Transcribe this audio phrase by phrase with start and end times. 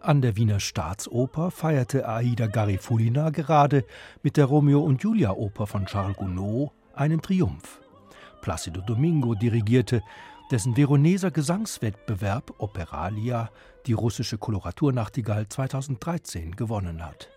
[0.00, 3.84] An der Wiener Staatsoper feierte Aida Garifulina gerade
[4.22, 7.80] mit der Romeo und Julia Oper von Charles Gounod einen Triumph.
[8.40, 10.02] Placido Domingo dirigierte,
[10.50, 13.50] dessen Veroneser Gesangswettbewerb Operalia
[13.86, 17.28] die russische Koloraturnachtigall 2013 gewonnen hat.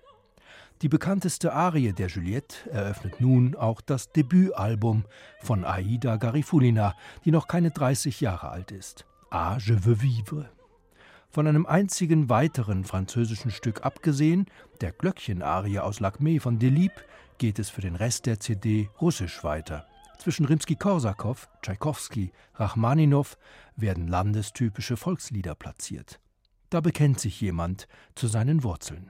[0.81, 5.05] Die bekannteste Arie der Juliette eröffnet nun auch das Debütalbum
[5.41, 9.05] von Aida Garifulina, die noch keine 30 Jahre alt ist.
[9.29, 10.49] Ah, je veux vivre.
[11.29, 14.47] Von einem einzigen weiteren französischen Stück abgesehen,
[14.81, 17.03] der Glöckchenarie aus Lacmé von Delibes,
[17.37, 19.87] geht es für den Rest der CD russisch weiter.
[20.21, 23.35] Zwischen Rimski-Korsakow, Tschaikowski, Rachmaninow
[23.75, 26.19] werden landestypische Volkslieder platziert.
[26.69, 29.09] Da bekennt sich jemand zu seinen Wurzeln.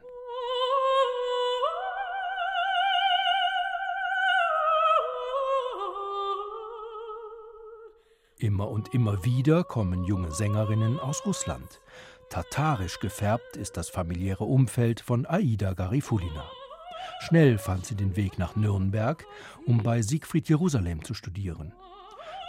[8.38, 11.82] Immer und immer wieder kommen junge Sängerinnen aus Russland.
[12.30, 16.50] Tatarisch gefärbt ist das familiäre Umfeld von Aida Garifulina.
[17.22, 19.26] Schnell fand sie den Weg nach Nürnberg,
[19.68, 21.72] um bei Siegfried Jerusalem zu studieren.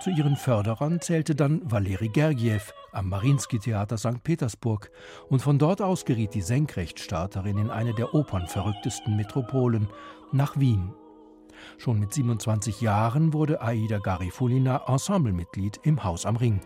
[0.03, 4.25] Zu ihren Förderern zählte dann Valeri Gergiev am Marinsky-Theater St.
[4.25, 4.91] Petersburg
[5.29, 9.89] und von dort aus geriet die Senkrechtstarterin in eine der opernverrücktesten Metropolen,
[10.33, 10.95] nach Wien.
[11.77, 16.61] Schon mit 27 Jahren wurde Aida Garifulina Ensemblemitglied im Haus am Ring.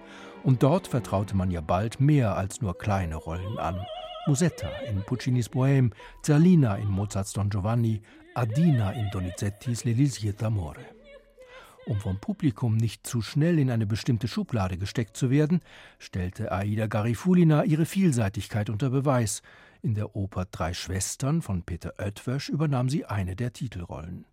[0.45, 3.84] Und dort vertraute man ihr bald mehr als nur kleine Rollen an.
[4.27, 8.02] Musetta in Puccinis Bohème, Zerlina in Mozarts Don Giovanni,
[8.34, 10.84] Adina in Donizettis L'Elisir d'Amore.
[11.86, 15.60] Um vom Publikum nicht zu schnell in eine bestimmte Schublade gesteckt zu werden,
[16.00, 19.42] stellte Aida Garifulina ihre Vielseitigkeit unter Beweis.
[19.82, 24.27] In der Oper Drei Schwestern von Peter Oetwösch übernahm sie eine der Titelrollen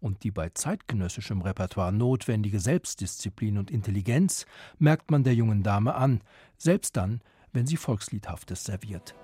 [0.00, 4.44] und die bei zeitgenössischem Repertoire notwendige Selbstdisziplin und Intelligenz
[4.78, 6.20] merkt man der jungen Dame an,
[6.58, 7.22] selbst dann,
[7.54, 9.14] wenn sie Volksliedhaftes serviert.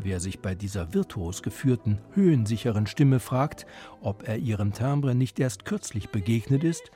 [0.00, 3.66] Wer sich bei dieser virtuos geführten, höhensicheren Stimme fragt,
[4.00, 6.90] ob er ihrem Timbre nicht erst kürzlich begegnet ist,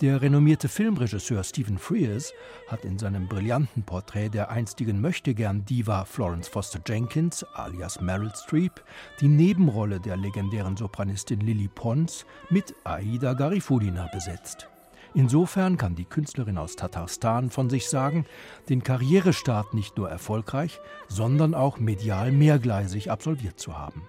[0.00, 2.32] der renommierte Filmregisseur Stephen Frears
[2.68, 8.82] hat in seinem brillanten Porträt der einstigen Möchtegern-Diva Florence Foster Jenkins alias Meryl Streep
[9.20, 14.68] die Nebenrolle der legendären Sopranistin Lily Pons mit Aida Garifulina besetzt.
[15.12, 18.24] Insofern kann die Künstlerin aus Tatarstan von sich sagen,
[18.68, 24.08] den Karrierestart nicht nur erfolgreich, sondern auch medial mehrgleisig absolviert zu haben.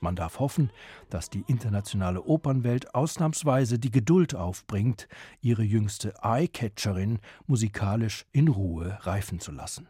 [0.00, 0.70] Man darf hoffen,
[1.10, 5.08] dass die internationale Opernwelt ausnahmsweise die Geduld aufbringt,
[5.40, 9.88] ihre jüngste Eye-Catcherin musikalisch in Ruhe reifen zu lassen.